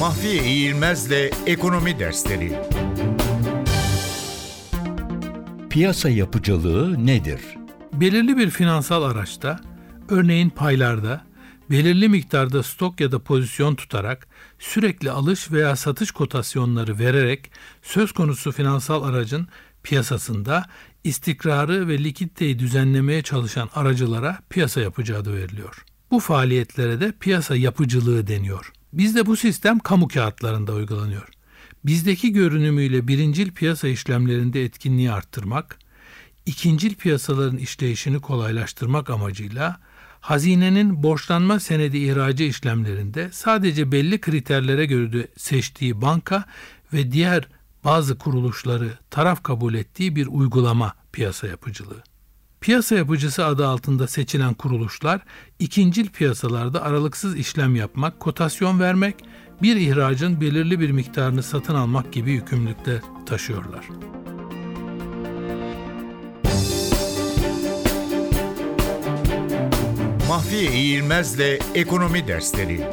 [0.00, 2.52] Mahfiye İğilmez'le Ekonomi Dersleri
[5.70, 7.40] Piyasa yapıcılığı nedir?
[7.92, 9.60] Belirli bir finansal araçta,
[10.08, 11.26] örneğin paylarda,
[11.70, 14.28] belirli miktarda stok ya da pozisyon tutarak
[14.58, 17.50] sürekli alış veya satış kotasyonları vererek
[17.82, 19.48] söz konusu finansal aracın
[19.82, 20.66] piyasasında
[21.04, 25.84] istikrarı ve likiditeyi düzenlemeye çalışan aracılara piyasa yapıcı adı veriliyor.
[26.10, 28.72] Bu faaliyetlere de piyasa yapıcılığı deniyor.
[28.92, 31.28] Bizde bu sistem kamu kağıtlarında uygulanıyor.
[31.84, 35.78] Bizdeki görünümüyle birincil piyasa işlemlerinde etkinliği arttırmak,
[36.46, 39.80] ikincil piyasaların işleyişini kolaylaştırmak amacıyla
[40.20, 46.44] hazinenin borçlanma senedi ihracı işlemlerinde sadece belli kriterlere göre seçtiği banka
[46.92, 47.48] ve diğer
[47.84, 52.02] bazı kuruluşları taraf kabul ettiği bir uygulama piyasa yapıcılığı.
[52.60, 55.20] Piyasa yapıcısı adı altında seçilen kuruluşlar
[55.58, 59.14] ikincil piyasalarda aralıksız işlem yapmak, kotasyon vermek,
[59.62, 63.84] bir ihracın belirli bir miktarını satın almak gibi yükümlülükler taşıyorlar.
[70.28, 72.86] Mahfiye İğilmez'le Ekonomi Dersleri